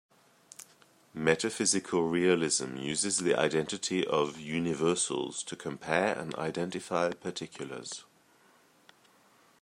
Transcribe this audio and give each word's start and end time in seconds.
Metaphysical 1.13 2.09
realism 2.09 2.75
uses 2.75 3.19
the 3.19 3.35
identity 3.35 4.03
of 4.03 4.39
"universals" 4.39 5.43
to 5.43 5.55
compare 5.55 6.17
and 6.17 6.33
identify 6.37 7.11
particulars. 7.11 8.03